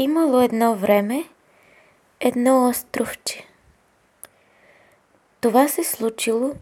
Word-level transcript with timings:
Имало 0.00 0.40
едно 0.40 0.74
време 0.74 1.24
едно 2.20 2.68
островче. 2.68 3.46
Това 5.40 5.68
се 5.68 5.84
случило 5.84 6.54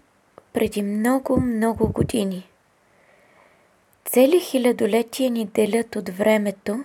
преди 0.53 0.83
много, 0.83 1.41
много 1.41 1.93
години. 1.93 2.51
Цели 4.05 4.41
хилядолетия 4.41 5.31
ни 5.31 5.45
делят 5.45 5.97
от 5.97 6.09
времето, 6.09 6.85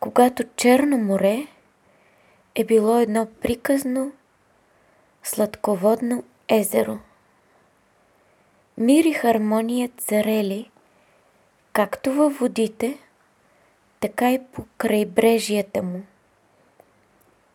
когато 0.00 0.44
Черно 0.56 0.98
море 0.98 1.46
е 2.54 2.64
било 2.64 2.98
едно 2.98 3.26
приказно, 3.40 4.12
сладководно 5.22 6.24
езеро. 6.48 6.98
Мир 8.78 9.04
и 9.04 9.12
хармония 9.12 9.90
царели, 9.96 10.70
както 11.72 12.12
във 12.12 12.38
водите, 12.38 12.98
така 14.00 14.32
и 14.32 14.40
по 14.52 14.64
крайбрежията 14.76 15.82
му. 15.82 16.02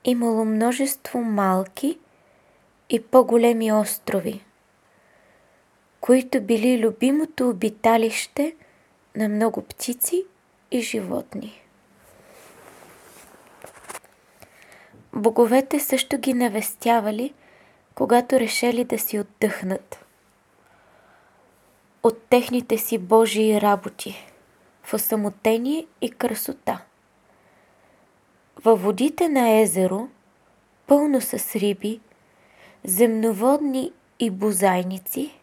Имало 0.04 0.46
множество 0.46 1.20
малки 1.20 2.00
и 2.90 3.04
по-големи 3.04 3.74
острови, 3.74 4.44
които 6.02 6.42
били 6.42 6.86
любимото 6.86 7.50
обиталище 7.50 8.56
на 9.16 9.30
много 9.30 9.62
птици 9.62 10.26
и 10.72 10.82
животни. 10.82 11.62
Боговете 15.14 15.80
също 15.80 16.18
ги 16.18 16.34
навестявали, 16.34 17.34
когато 17.96 18.40
решели 18.40 18.84
да 18.84 19.00
си 19.00 19.20
отдъхнат 19.20 20.06
от 22.04 22.22
техните 22.22 22.78
си 22.78 22.98
Божии 22.98 23.62
работи 23.62 24.33
в 24.84 24.94
осамотение 24.94 25.86
и 26.02 26.12
красота. 26.12 26.82
Във 28.64 28.84
водите 28.84 29.30
на 29.30 29.60
езеро, 29.62 30.08
пълно 30.88 31.22
с 31.22 31.56
риби, 31.56 32.00
земноводни 32.84 33.92
и 34.20 34.30
бозайници, 34.30 35.40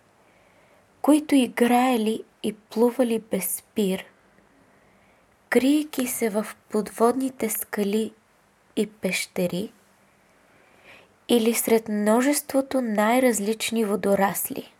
които 1.03 1.35
играели 1.35 2.23
и 2.43 2.53
плували 2.53 3.19
без 3.31 3.57
спир, 3.57 4.05
криейки 5.49 6.07
се 6.07 6.31
в 6.31 6.47
подводните 6.71 7.49
скали 7.51 8.13
и 8.77 8.87
пещери, 8.87 9.73
или 11.29 11.55
сред 11.55 11.89
множеството 11.89 12.81
най-различни 12.81 13.85
водорасли. 13.85 14.73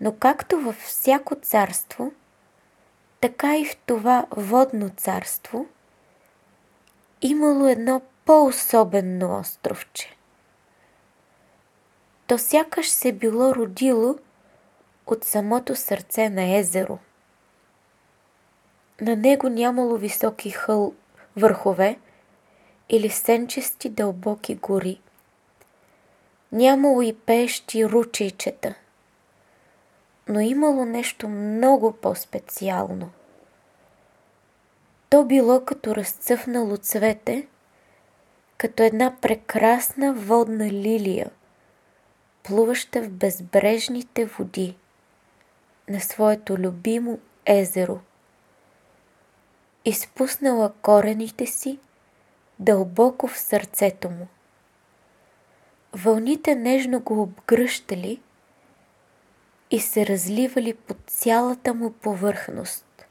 Но 0.00 0.16
както 0.16 0.60
във 0.60 0.76
всяко 0.76 1.34
царство, 1.34 2.12
така 3.24 3.56
и 3.56 3.64
в 3.64 3.76
това 3.76 4.26
водно 4.30 4.90
царство 4.96 5.66
имало 7.22 7.66
едно 7.66 8.02
по-особено 8.24 9.38
островче. 9.40 10.16
То 12.26 12.38
сякаш 12.38 12.90
се 12.90 13.12
било 13.12 13.54
родило 13.54 14.18
от 15.06 15.24
самото 15.24 15.76
сърце 15.76 16.28
на 16.28 16.56
езеро. 16.56 16.98
На 19.00 19.16
него 19.16 19.48
нямало 19.48 19.96
високи 19.96 20.50
хъл 20.50 20.94
върхове 21.36 21.98
или 22.88 23.10
сенчести 23.10 23.88
дълбоки 23.88 24.54
гори. 24.54 25.00
Нямало 26.52 27.02
и 27.02 27.16
пещи 27.16 27.86
ручейчета– 27.86 28.74
но 30.28 30.40
имало 30.40 30.84
нещо 30.84 31.28
много 31.28 31.92
по-специално. 31.92 33.10
То 35.10 35.24
било 35.24 35.64
като 35.64 35.96
разцъфнало 35.96 36.76
цвете, 36.76 37.46
като 38.58 38.82
една 38.82 39.16
прекрасна 39.20 40.14
водна 40.14 40.70
лилия, 40.70 41.30
плуваща 42.42 43.02
в 43.02 43.10
безбрежните 43.10 44.26
води 44.26 44.76
на 45.88 46.00
своето 46.00 46.56
любимо 46.58 47.18
езеро. 47.46 48.00
Изпуснала 49.84 50.72
корените 50.82 51.46
си 51.46 51.78
дълбоко 52.58 53.28
в 53.28 53.38
сърцето 53.38 54.10
му. 54.10 54.26
Вълните 55.92 56.54
нежно 56.54 57.00
го 57.00 57.22
обгръщали– 57.22 58.20
и 59.74 59.80
се 59.80 60.06
разливали 60.06 60.74
по 60.74 60.94
цялата 61.06 61.74
му 61.74 61.92
повърхност. 61.92 63.06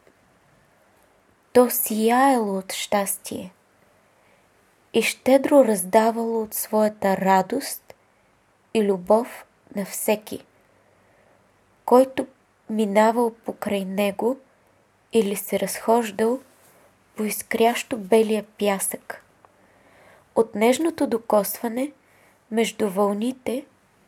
То 1.53 1.69
сияело 1.69 2.57
от 2.57 2.73
щастие 2.73 3.53
и 4.93 5.01
щедро 5.01 5.65
раздавало 5.65 6.41
от 6.41 6.53
своята 6.53 7.17
радост 7.17 7.95
и 8.73 8.83
любов 8.83 9.45
на 9.75 9.85
всеки, 9.85 10.45
който 11.85 12.27
минавал 12.69 13.33
покрай 13.45 13.85
него 13.85 14.37
или 15.13 15.35
се 15.35 15.59
разхождал 15.59 16.39
по 17.15 17.23
изкрящо 17.23 17.97
белия 17.97 18.45
пясък. 18.59 19.25
От 20.35 20.55
нежното 20.55 21.07
докосване 21.07 21.91
между 22.51 22.89
вълните 22.89 23.65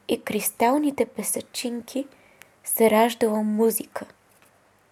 и 0.08 0.22
кристалните 0.22 1.06
песачинки– 1.06 2.08
се 2.66 2.92
раждала 2.92 3.44
музика, 3.44 4.06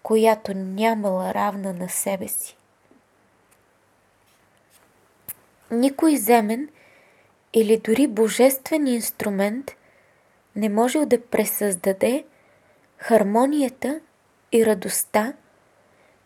която 0.02 0.54
нямала 0.54 1.34
равна 1.34 1.72
на 1.72 1.88
себе 1.88 2.28
си. 2.28 2.56
Никой 5.70 6.16
земен 6.16 6.68
или 7.52 7.76
дори 7.76 8.06
божествен 8.06 8.86
инструмент 8.86 9.70
не 10.56 10.68
можел 10.68 11.06
да 11.06 11.26
пресъздаде 11.26 12.24
хармонията 12.98 14.00
и 14.52 14.66
радостта, 14.66 15.32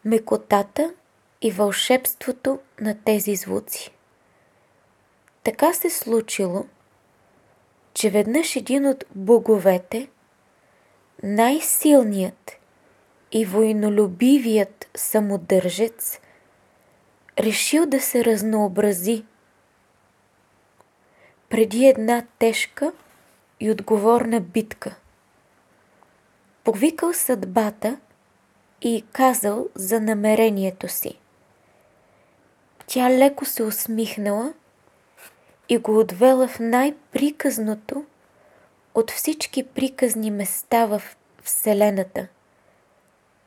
мекотата 0.05 0.95
и 1.43 1.51
вълшебството 1.51 2.59
на 2.81 2.99
тези 3.05 3.37
звуци. 3.37 3.91
Така 5.43 5.73
се 5.73 5.91
случило, 5.91 6.67
че 7.95 8.11
веднъж 8.11 8.57
един 8.57 8.87
от 8.87 9.05
боговете– 9.15 10.09
най-силният 11.23 12.53
и 13.33 13.45
войнолюбивият 13.45 14.91
самодържец 14.97 16.21
решил 17.39 17.87
да 17.87 18.01
се 18.01 18.25
разнообрази 18.25 19.25
преди 21.49 21.87
една 21.87 22.25
тежка 22.39 22.93
и 23.61 23.71
отговорна 23.71 24.41
битка. 24.41 24.95
Повикал 26.65 27.13
съдбата 27.13 27.99
и 28.83 29.05
казал 29.13 29.69
за 29.75 30.01
намерението 30.01 30.89
си. 30.89 31.19
Тя 32.87 33.11
леко 33.11 33.45
се 33.45 33.63
усмихнала 33.63 34.53
и 35.69 35.79
го 35.79 35.99
отвела 35.99 36.49
в 36.49 36.61
най-приказното 36.61 38.05
от 38.99 39.11
всички 39.11 39.63
приказни 39.63 40.31
места 40.31 40.87
в 40.87 41.03
Вселената. 41.43 42.27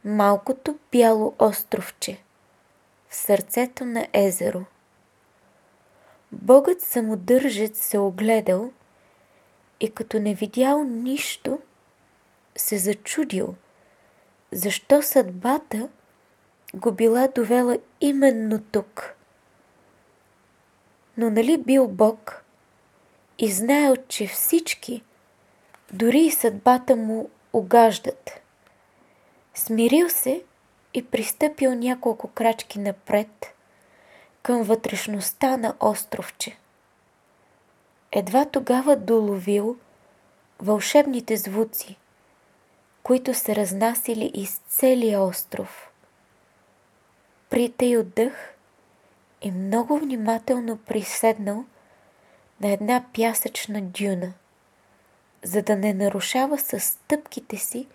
Малкото 0.05 0.77
бяло 0.91 1.35
островче 1.39 2.17
в 3.09 3.15
сърцето 3.15 3.85
на 3.85 4.07
езеро. 4.13 4.65
Богът 6.31 6.81
самодържец 6.81 7.79
се 7.79 7.97
огледал 7.97 8.71
и 9.79 9.91
като 9.91 10.19
не 10.19 10.33
видял 10.33 10.83
нищо, 10.83 11.59
се 12.55 12.77
зачудил, 12.77 13.55
защо 14.51 15.01
съдбата 15.01 15.89
го 16.73 16.91
била 16.91 17.27
довела 17.27 17.77
именно 18.01 18.61
тук. 18.71 19.13
Но 21.17 21.29
нали 21.29 21.57
бил 21.57 21.87
Бог 21.87 22.43
и 23.39 23.51
знаел, 23.51 23.95
че 24.07 24.27
всички– 24.27 25.03
дори 25.93 26.19
и 26.19 26.31
съдбата 26.31 26.95
му 26.95 27.29
огаждат. 27.53 28.41
Смирил 29.53 30.09
се 30.09 30.43
и 30.93 31.05
пристъпил 31.05 31.75
няколко 31.75 32.27
крачки 32.27 32.79
напред 32.79 33.53
към 34.43 34.63
вътрешността 34.63 35.57
на 35.57 35.75
островче. 35.79 36.57
Едва 38.11 38.45
тогава 38.45 38.95
доловил 38.95 39.77
вълшебните 40.59 41.37
звуци, 41.37 41.97
които 43.03 43.33
се 43.33 43.55
разнасили 43.55 44.31
из 44.33 44.61
целия 44.67 45.21
остров. 45.21 45.91
Притъй 47.49 47.97
отдъх 47.97 48.53
и 49.41 49.51
много 49.51 49.97
внимателно 49.97 50.77
приседнал 50.77 51.65
на 52.61 52.71
една 52.71 53.03
пясъчна 53.13 53.81
дюна 53.81 54.33
за 55.43 55.61
да 55.61 55.75
не 55.75 55.93
нарушава 55.93 56.57
със 56.57 56.83
стъпките 56.83 57.57
си 57.57 57.87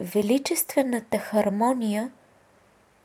величествената 0.00 1.18
хармония, 1.18 2.12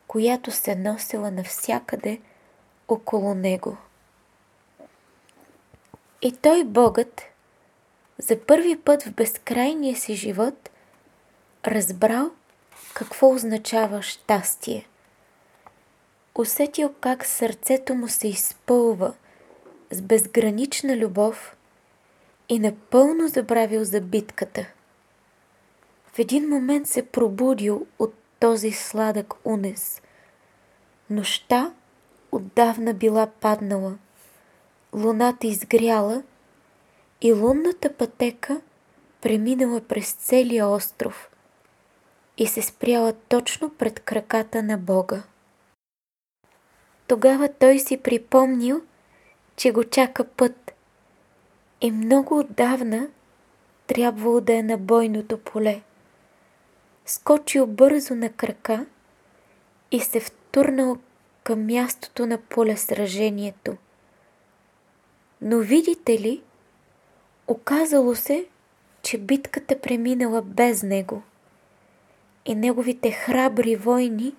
която 0.07 0.51
се 0.51 0.75
носила 0.75 1.31
навсякъде 1.31 2.21
около 2.87 3.33
него. 3.33 3.77
И 6.21 6.31
той 6.31 6.63
Богът, 6.63 7.21
за 8.17 8.39
първи 8.39 8.79
път 8.79 9.03
в 9.03 9.13
безкрайния 9.13 9.95
си 9.95 10.15
живот, 10.15 10.69
разбрал 11.67 12.31
какво 12.93 13.29
означава 13.29 14.01
щастие. 14.01 14.87
Усетил 16.35 16.93
как 17.01 17.25
сърцето 17.25 17.95
му 17.95 18.07
се 18.07 18.27
изпълва 18.27 19.13
с 19.91 20.01
безгранична 20.01 20.97
любов 20.97 21.55
и 22.51 22.59
напълно 22.59 23.27
забравил 23.27 23.83
за 23.83 24.01
битката. 24.01 24.65
В 26.13 26.19
един 26.19 26.49
момент 26.49 26.87
се 26.87 27.05
пробудил 27.05 27.87
от 27.99 28.13
този 28.39 28.71
сладък 28.71 29.33
унес. 29.45 30.01
Нощта 31.09 31.73
отдавна 32.31 32.93
била 32.93 33.27
паднала, 33.27 33.97
луната 34.93 35.47
изгряла 35.47 36.23
и 37.21 37.33
лунната 37.33 37.93
пътека 37.93 38.61
преминала 39.21 39.81
през 39.81 40.13
целия 40.13 40.67
остров 40.67 41.29
и 42.37 42.47
се 42.47 42.61
спряла 42.61 43.13
точно 43.13 43.69
пред 43.69 43.99
краката 43.99 44.63
на 44.63 44.77
Бога. 44.77 45.23
Тогава 47.07 47.49
той 47.59 47.79
си 47.79 47.97
припомнил, 47.97 48.81
че 49.55 49.71
го 49.71 49.83
чака 49.83 50.23
път 50.23 50.60
и 51.81 51.91
много 51.91 52.39
отдавна 52.39 53.07
трябвало 53.87 54.41
да 54.41 54.55
е 54.55 54.63
на 54.63 54.77
бойното 54.77 55.37
поле. 55.37 55.81
Скочил 57.05 57.67
бързо 57.67 58.15
на 58.15 58.29
крака 58.29 58.85
и 59.91 59.99
се 59.99 60.19
втурнал 60.19 60.97
към 61.43 61.65
мястото 61.65 62.25
на 62.25 62.37
поле 62.37 62.77
сражението. 62.77 63.77
Но 65.41 65.59
видите 65.59 66.19
ли, 66.19 66.41
оказало 67.47 68.15
се, 68.15 68.45
че 69.01 69.17
битката 69.17 69.81
преминала 69.81 70.41
без 70.41 70.83
него 70.83 71.21
и 72.45 72.55
неговите 72.55 73.11
храбри 73.11 73.75
войни 73.75 74.35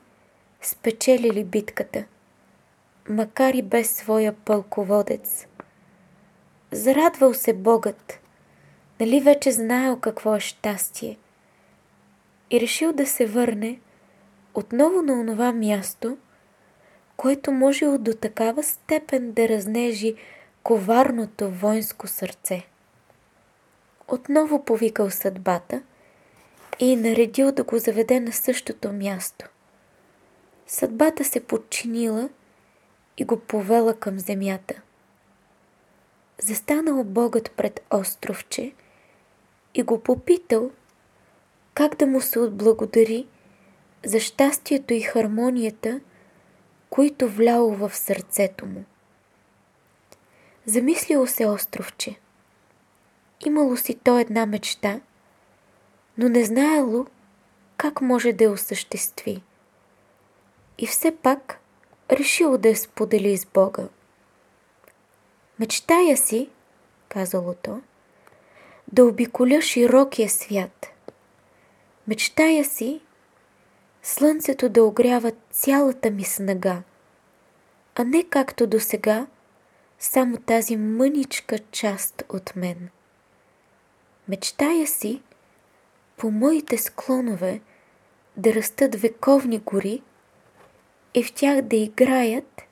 спечелили 0.62 1.44
битката, 1.44 2.04
макар 3.08 3.54
и 3.54 3.62
без 3.62 3.90
своя 3.90 4.32
пълководец. 4.32 5.46
Зарадвал 6.72 7.34
се 7.34 7.52
Богът, 7.52 8.20
нали 9.00 9.20
вече 9.20 9.52
знаел 9.52 10.00
какво 10.00 10.36
е 10.36 10.40
щастие 10.40 11.18
и 12.50 12.60
решил 12.60 12.92
да 12.92 13.06
се 13.06 13.26
върне 13.26 13.80
отново 14.54 15.02
на 15.02 15.12
онова 15.12 15.52
място, 15.52 16.16
което 17.16 17.52
можело 17.52 17.98
до 17.98 18.14
такава 18.14 18.62
степен 18.62 19.32
да 19.32 19.48
разнежи 19.48 20.14
коварното 20.62 21.50
воинско 21.50 22.06
сърце. 22.06 22.66
Отново 24.08 24.64
повикал 24.64 25.10
съдбата 25.10 25.82
и 26.78 26.96
наредил 26.96 27.52
да 27.52 27.64
го 27.64 27.78
заведе 27.78 28.20
на 28.20 28.32
същото 28.32 28.92
място. 28.92 29.48
Съдбата 30.66 31.24
се 31.24 31.40
подчинила 31.40 32.28
и 33.16 33.24
го 33.24 33.40
повела 33.40 33.94
към 33.94 34.18
земята. 34.18 34.82
Застанал 36.44 37.04
Богът 37.04 37.50
пред 37.50 37.86
островче 37.90 38.72
и 39.74 39.82
го 39.82 40.02
попитал 40.02 40.70
как 41.74 41.96
да 41.96 42.06
му 42.06 42.20
се 42.20 42.38
отблагодари 42.38 43.26
за 44.04 44.20
щастието 44.20 44.94
и 44.94 45.00
хармонията– 45.00 46.00
които 46.92 47.28
вляло 47.28 47.74
в 47.74 47.96
сърцето 47.96 48.66
му. 48.66 48.84
Замислило 50.66 51.26
се 51.26 51.46
островче. 51.46 52.16
Имало 53.46 53.76
си 53.76 53.94
то 53.94 54.18
една 54.18 54.46
мечта, 54.46 55.00
но 56.18 56.28
не 56.28 56.44
знаело 56.44 57.06
как 57.76 58.00
може 58.00 58.32
да 58.32 58.44
я 58.44 58.50
осъществи. 58.50 59.42
И 60.78 60.86
все 60.86 61.16
пак 61.16 61.60
решило 62.10 62.58
да 62.58 62.68
я 62.68 62.76
сподели 62.76 63.36
с 63.36 63.46
Бога. 63.46 63.88
Мечтая 65.62 66.16
си, 66.16 66.48
казало 67.08 67.54
то, 67.54 67.80
да 68.92 69.04
обиколя 69.04 69.60
широкия 69.60 70.28
свят. 70.28 70.86
Мечтая 72.08 72.64
си 72.64 73.00
слънцето 74.02 74.68
да 74.68 74.84
огрява 74.84 75.32
цялата 75.50 76.10
ми 76.10 76.24
снага, 76.24 76.82
а 77.94 78.04
не 78.04 78.24
както 78.24 78.66
до 78.66 78.80
сега, 78.80 79.26
само 79.98 80.36
тази 80.36 80.76
мъничка 80.76 81.58
част 81.58 82.22
от 82.28 82.56
мен. 82.56 82.88
Мечтая 84.28 84.86
си 84.86 85.22
по 86.16 86.30
моите 86.30 86.78
склонове 86.78 87.60
да 88.36 88.54
растат 88.54 88.94
вековни 88.94 89.58
гори 89.58 90.02
и 91.14 91.24
в 91.24 91.32
тях 91.32 91.62
да 91.62 91.76
играят 91.76 92.62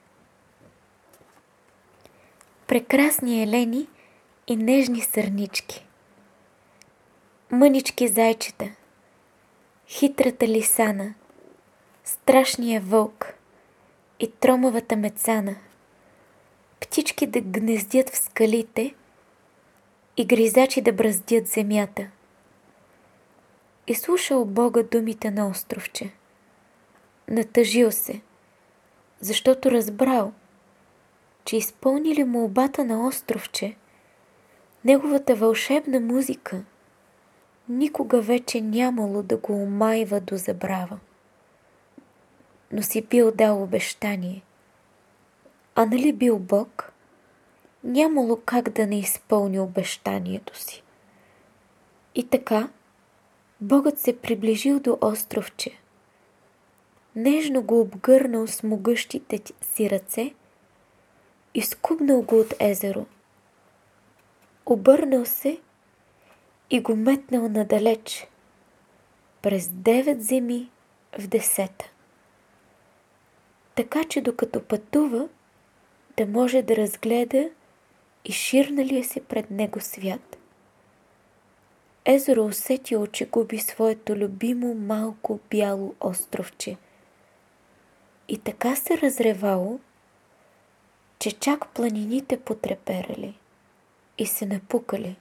прекрасни 2.70 3.42
елени 3.42 3.88
и 4.46 4.56
нежни 4.56 5.00
сърнички. 5.00 5.86
Мънички 7.50 8.08
зайчета, 8.08 8.70
хитрата 9.88 10.48
лисана, 10.48 11.14
страшния 12.04 12.80
вълк 12.80 13.34
и 14.20 14.30
тромавата 14.30 14.96
мецана, 14.96 15.56
птички 16.80 17.26
да 17.26 17.40
гнездят 17.40 18.10
в 18.10 18.18
скалите 18.18 18.94
и 20.16 20.26
гризачи 20.26 20.80
да 20.80 20.92
бръздят 20.92 21.46
земята. 21.46 22.06
И 23.86 23.94
слушал 23.94 24.44
Бога 24.44 24.82
думите 24.82 25.30
на 25.30 25.48
островче. 25.48 26.10
Натъжил 27.28 27.92
се, 27.92 28.20
защото 29.20 29.70
разбрал, 29.70 30.32
че 31.50 31.56
изпълнили 31.56 32.24
молбата 32.24 32.84
на 32.84 33.06
островче, 33.06 33.76
неговата 34.84 35.34
вълшебна 35.34 36.00
музика 36.00 36.64
никога 37.68 38.20
вече 38.20 38.60
нямало 38.60 39.22
да 39.22 39.36
го 39.36 39.62
омайва 39.62 40.20
до 40.20 40.36
забрава 40.36 40.98
но 42.72 42.82
си 42.82 43.02
бил 43.02 43.32
дал 43.32 43.62
обещание. 43.62 44.42
А 45.74 45.86
нали 45.86 46.12
бил 46.12 46.38
Бог? 46.38 46.92
Нямало 47.84 48.40
как 48.44 48.68
да 48.68 48.86
не 48.86 48.98
изпълни 48.98 49.60
обещанието 49.60 50.58
си. 50.58 50.82
И 52.14 52.28
така, 52.28 52.68
Богът 53.60 53.98
се 53.98 54.18
приближил 54.18 54.80
до 54.80 54.98
островче. 55.00 55.70
Нежно 57.16 57.62
го 57.62 57.80
обгърнал 57.80 58.46
с 58.46 58.62
могъщите 58.62 59.40
си 59.62 59.90
ръце 59.90 60.34
и 61.54 61.62
скубнал 61.62 62.22
го 62.22 62.40
от 62.40 62.54
езеро. 62.60 63.06
Обърнал 64.66 65.24
се 65.24 65.60
и 66.70 66.80
го 66.80 66.96
метнал 66.96 67.48
надалеч, 67.48 68.28
през 69.42 69.68
девет 69.68 70.22
зими 70.22 70.70
в 71.18 71.26
десета 71.26 71.90
така 73.80 74.04
че 74.04 74.20
докато 74.20 74.62
пътува, 74.62 75.28
да 76.16 76.26
може 76.26 76.62
да 76.62 76.76
разгледа 76.76 77.50
и 78.24 78.32
ширналия 78.32 79.04
се 79.04 79.20
пред 79.20 79.50
него 79.50 79.80
свят. 79.80 80.36
Езеро 82.04 82.44
усетило, 82.44 83.06
че 83.06 83.26
губи 83.26 83.58
своето 83.58 84.16
любимо 84.16 84.74
малко 84.74 85.40
бяло 85.50 85.94
островче. 86.00 86.76
И 88.28 88.38
така 88.38 88.76
се 88.76 88.98
разревало, 88.98 89.80
че 91.20 91.32
чак 91.32 91.68
планините 91.68 92.40
потреперали 92.40 93.38
и 94.18 94.26
се 94.26 94.46
напукали. 94.46 95.16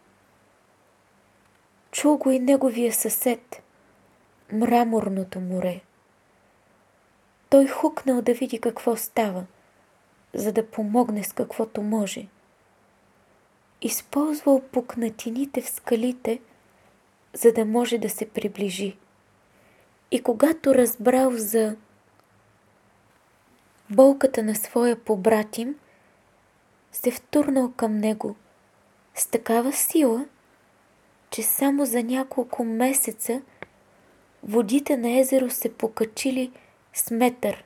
Чул 1.92 2.18
го 2.18 2.32
и 2.32 2.40
неговия 2.40 2.94
съсед, 2.94 3.62
мраморното 4.52 5.40
море. 5.40 5.82
Той 7.50 7.68
хукнал 7.68 8.22
да 8.22 8.34
види 8.34 8.60
какво 8.60 8.96
става, 8.96 9.46
за 10.34 10.52
да 10.52 10.68
помогне 10.68 11.24
с 11.24 11.34
каквото 11.34 11.82
може. 11.82 12.28
Използвал 13.82 14.62
пукнатините 14.62 15.62
в 15.62 15.70
скалите, 15.70 16.40
за 17.34 17.52
да 17.52 17.66
може 17.66 17.98
да 17.98 18.10
се 18.10 18.30
приближи. 18.30 18.98
И 20.12 20.24
когато 20.24 20.76
разбрал 20.76 21.32
за 21.34 21.76
болката 23.90 24.44
на 24.44 24.56
своя 24.56 24.96
побратим, 24.96 25.76
се 26.92 27.12
втурнал 27.12 27.72
към 27.72 27.98
него 27.98 28.36
с 29.16 29.28
такава 29.28 29.74
сила, 29.74 30.26
че 31.30 31.44
само 31.44 31.86
за 31.86 32.04
няколко 32.04 32.64
месеца 32.64 33.42
водите 34.44 34.98
на 34.98 35.20
езеро 35.20 35.50
се 35.50 35.74
покачили 35.74 36.52
с 36.94 37.12
метър, 37.12 37.64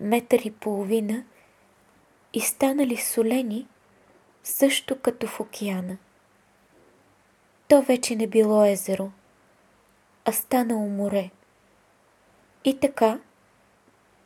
метър 0.00 0.38
и 0.38 0.50
половина 0.50 1.24
и 2.32 2.40
станали 2.40 2.96
солени, 2.96 3.66
също 4.44 5.00
като 5.00 5.26
в 5.26 5.40
океана. 5.40 5.96
То 7.68 7.82
вече 7.82 8.16
не 8.16 8.26
било 8.26 8.64
езеро, 8.64 9.10
а 10.24 10.32
станало 10.32 10.88
море. 10.88 11.30
И 12.64 12.80
така, 12.80 13.18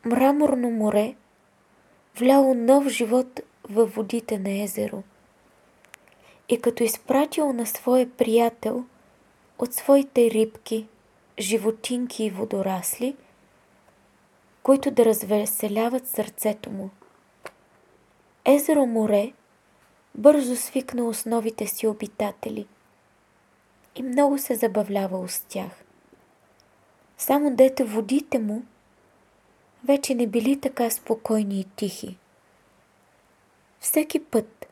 мраморно 0.05 0.71
море 0.71 1.15
вляло 2.19 2.53
нов 2.53 2.87
живот 2.87 3.39
във 3.69 3.95
водите 3.95 4.39
на 4.39 4.63
езеро. 4.63 5.03
И 6.49 6.61
като 6.61 6.83
изпратил 6.83 7.53
на 7.53 7.65
своя 7.65 8.09
приятел 8.09 8.85
от 9.59 9.73
своите 9.73 10.31
рибки, 10.31 10.87
животинки 11.39 12.23
и 12.23 12.29
водорасли, 12.29 13.15
които 14.63 14.91
да 14.91 15.05
развеселяват 15.05 16.07
сърцето 16.07 16.69
му. 16.69 16.89
Езеро 18.45 18.85
море 18.85 19.31
бързо 20.15 20.55
свикна 20.55 21.05
основите 21.05 21.67
си 21.67 21.87
обитатели 21.87 22.67
и 23.95 24.03
много 24.03 24.37
се 24.37 24.55
забавлявал 24.55 25.27
с 25.27 25.39
тях. 25.39 25.71
Само 27.17 27.55
дете 27.55 27.83
водите 27.83 28.39
му 28.39 28.63
вече 29.83 30.15
не 30.15 30.27
били 30.27 30.59
така 30.59 30.89
спокойни 30.89 31.59
и 31.59 31.63
тихи. 31.63 32.17
Всеки 33.83 34.19
път, 34.19 34.65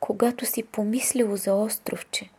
когато 0.00 0.46
си 0.46 0.62
помислило 0.62 1.36
за 1.36 1.54
островче, 1.54 2.30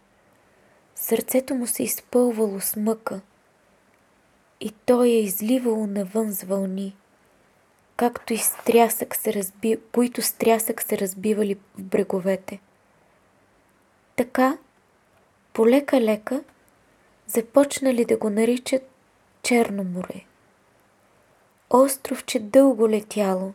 сърцето 0.95 1.55
му 1.55 1.67
се 1.67 1.83
изпълвало 1.83 2.59
с 2.59 2.75
мъка 2.75 3.21
и 4.61 4.71
той 4.85 5.07
е 5.07 5.19
изливало 5.19 5.87
навън 5.87 6.31
с 6.31 6.43
вълни, 6.43 6.95
както 7.95 8.33
и 8.33 8.37
стрясък 8.37 9.15
се 9.15 9.33
разби... 9.33 9.77
които 9.91 10.21
стрясък 10.21 10.81
се 10.81 10.97
разбивали 10.97 11.55
в 11.55 11.83
бреговете. 11.83 12.59
Така, 14.15 14.57
полека-лека, 15.53 16.43
започнали 17.27 18.05
да 18.05 18.17
го 18.17 18.29
наричат 18.29 18.89
Черно 19.43 19.83
море. 19.83 20.25
Островче 21.69 22.39
дълго 22.39 22.89
летяло, 22.89 23.53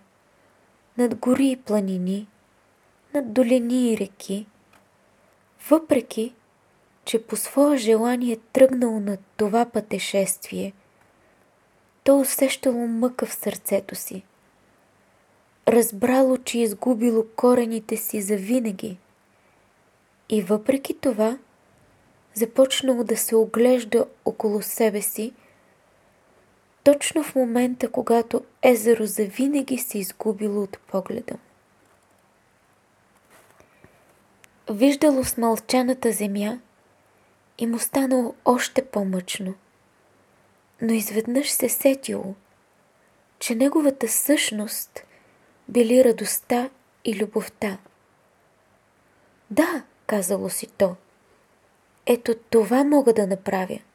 над 0.98 1.14
гори 1.14 1.50
и 1.50 1.56
планини, 1.56 2.26
над 3.14 3.32
долини 3.32 3.92
и 3.92 3.98
реки, 3.98 4.46
въпреки, 5.70 6.34
че 7.04 7.26
по 7.26 7.36
свое 7.36 7.76
желание 7.76 8.36
тръгнало 8.52 9.00
на 9.00 9.18
това 9.36 9.64
пътешествие, 9.64 10.72
то 12.04 12.20
усещало 12.20 12.86
мъка 12.86 13.26
в 13.26 13.34
сърцето 13.34 13.94
си. 13.94 14.22
Разбрало, 15.68 16.36
че 16.36 16.58
изгубило 16.58 17.24
корените 17.36 17.96
си 17.96 18.22
за 18.22 18.36
винаги. 18.36 18.98
И 20.28 20.42
въпреки 20.42 20.94
това, 20.94 21.38
започнало 22.34 23.04
да 23.04 23.16
се 23.16 23.36
оглежда 23.36 24.06
около 24.24 24.62
себе 24.62 25.02
си 25.02 25.32
точно 26.84 27.22
в 27.22 27.34
момента, 27.34 27.90
когато 27.90 28.44
езеро 28.62 29.06
завинаги 29.06 29.78
се 29.78 29.98
изгубило 29.98 30.62
от 30.62 30.78
погледа. 30.78 31.34
Виждало 34.72 35.24
смълчаната 35.24 36.12
земя 36.12 36.58
и 37.58 37.66
му 37.66 37.78
станало 37.78 38.34
още 38.44 38.84
по-мъчно. 38.84 39.54
Но 40.82 40.92
изведнъж 40.92 41.50
се 41.50 41.68
сетило, 41.68 42.34
че 43.38 43.54
неговата 43.54 44.08
същност 44.08 45.04
били 45.68 46.04
радостта 46.04 46.70
и 47.04 47.22
любовта. 47.22 47.78
Да, 49.50 49.82
казало 50.06 50.50
си 50.50 50.66
то, 50.66 50.96
ето 52.06 52.34
това 52.50 52.84
мога 52.84 53.12
да 53.12 53.26
направя– 53.26 53.78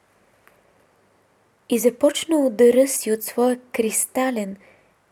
и 1.70 1.80
започна 1.80 2.50
да 2.50 2.74
ръси 2.74 3.12
от 3.12 3.24
своя 3.24 3.60
кристален, 3.74 4.58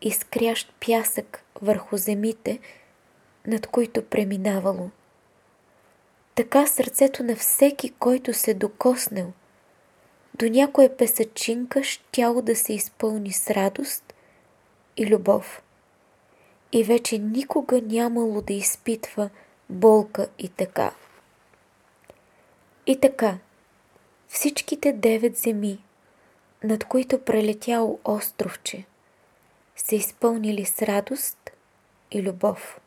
изкрящ 0.02 0.74
пясък 0.86 1.44
върху 1.62 1.98
земите, 1.98 2.60
над 3.48 3.68
които 3.68 4.06
преминавало. 4.06 4.90
Така 6.36 6.68
сърцето 6.68 7.24
на 7.24 7.36
всеки, 7.36 7.90
който 7.90 8.34
се 8.34 8.54
докоснел, 8.54 9.34
до 10.34 10.50
някоя 10.50 10.98
песачинка 10.98 11.84
щяло 11.84 12.42
да 12.42 12.56
се 12.56 12.74
изпълни 12.74 13.32
с 13.32 13.50
радост 13.50 14.14
и 14.98 15.08
любов. 15.08 15.62
И 16.72 16.84
вече 16.84 17.18
никога 17.18 17.82
нямало 17.82 18.42
да 18.42 18.54
изпитва 18.54 19.30
болка 19.70 20.28
и 20.40 20.50
така. 20.50 20.92
И 22.88 23.00
така, 23.00 23.38
всичките 24.28 24.94
девет 24.94 25.38
земи, 25.38 25.84
над 26.64 26.84
които 26.84 27.22
прелетяло 27.22 28.00
островче, 28.06 28.86
се 29.76 29.96
изпълнили 29.96 30.66
с 30.66 30.82
радост 30.82 31.52
и 32.12 32.24
любов. 32.24 32.80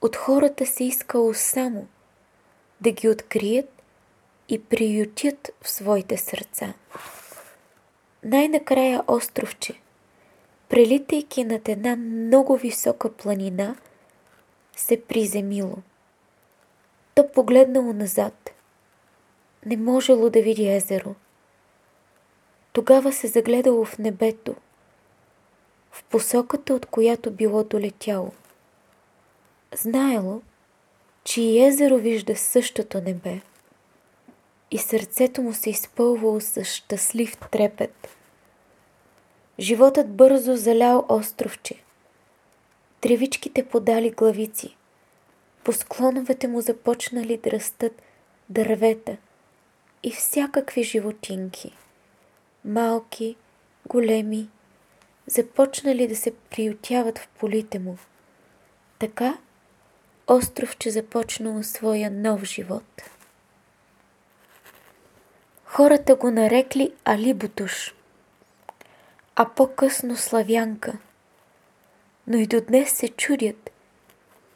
От 0.00 0.16
хората 0.16 0.66
се 0.66 0.84
искало 0.84 1.34
само 1.34 1.86
да 2.80 2.90
ги 2.90 3.08
открият 3.08 3.82
и 4.48 4.62
приютят 4.62 5.50
в 5.62 5.68
своите 5.68 6.16
сърца. 6.16 6.74
Най-накрая 8.24 9.02
островче, 9.06 9.80
прелитайки 10.68 11.44
над 11.44 11.68
една 11.68 11.96
много 11.96 12.56
висока 12.56 13.12
планина, 13.12 13.76
се 14.76 15.02
приземило. 15.02 15.76
То 17.14 17.32
погледнало 17.32 17.92
назад. 17.92 18.50
Не 19.66 19.76
можело 19.76 20.30
да 20.30 20.42
види 20.42 20.68
езеро– 20.68 21.14
тогава 22.76 23.12
се 23.12 23.26
загледало 23.26 23.84
в 23.84 23.98
небето, 23.98 24.54
в 25.90 26.04
посоката, 26.04 26.74
от 26.74 26.86
която 26.86 27.30
било 27.30 27.64
долетяло. 27.64 28.32
Знаело, 29.74 30.42
че 31.26 31.40
и 31.42 31.64
езеро 31.64 31.96
вижда 31.96 32.36
същото 32.36 33.00
небе 33.00 33.40
и 34.70 34.78
сърцето 34.78 35.42
му 35.42 35.52
се 35.52 35.70
изпълвало 35.70 36.40
с 36.40 36.64
щастлив 36.64 37.36
трепет. 37.50 38.08
Животът 39.58 40.08
бързо 40.08 40.56
залял 40.56 41.06
островче. 41.08 41.74
Тревичките 43.00 43.66
подали 43.66 44.10
главици. 44.10 44.76
По 45.64 45.72
склоновете 45.72 46.48
му 46.48 46.60
започнали 46.60 47.36
да 47.36 47.50
растат 47.50 48.02
дървета 48.48 49.16
и 50.02 50.10
всякакви 50.10 50.82
животинки 50.82 51.72
малки, 52.66 53.36
големи, 53.86 54.48
започнали 55.26 56.08
да 56.08 56.16
се 56.16 56.34
приютяват 56.50 57.18
в 57.18 57.28
полите 57.28 57.78
му. 57.78 57.98
Така 58.98 59.38
островче 60.26 60.90
започнало 60.90 61.62
своя 61.62 62.10
нов 62.10 62.44
живот. 62.44 63.02
Хората 65.64 66.16
го 66.16 66.30
нарекли 66.30 66.92
Алибутуш, 67.04 67.94
а 69.36 69.48
по-късно 69.48 70.16
Славянка, 70.16 70.98
но 72.26 72.36
и 72.38 72.46
до 72.46 72.60
днес 72.60 72.92
се 72.92 73.08
чудят 73.08 73.70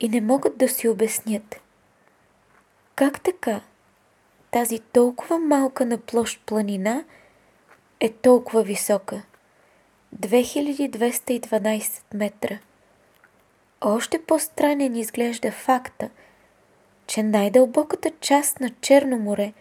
и 0.00 0.08
не 0.08 0.20
могат 0.20 0.58
да 0.58 0.68
си 0.68 0.88
обяснят. 0.88 1.60
Как 2.94 3.20
така 3.20 3.60
тази 4.50 4.78
толкова 4.78 5.38
малка 5.38 5.86
на 5.86 5.98
площ 5.98 6.42
планина– 6.46 7.04
е 8.00 8.08
толкова 8.08 8.62
висока. 8.62 9.22
2212 10.16 12.02
метра. 12.14 12.58
Още 13.80 14.22
по-странен 14.22 14.96
изглежда 14.96 15.52
факта, 15.52 16.08
че 17.06 17.22
най-дълбоката 17.22 18.10
част 18.20 18.60
на 18.60 18.70
Черно 18.80 19.18
море 19.18 19.52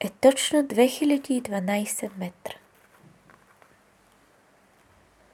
е 0.00 0.10
точно 0.10 0.58
2012 0.58 2.10
метра. 2.18 2.54